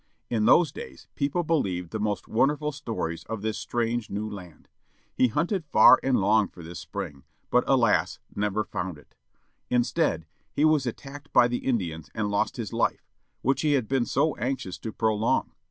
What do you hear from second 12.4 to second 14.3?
his life, which he had been ^H^^ ^m^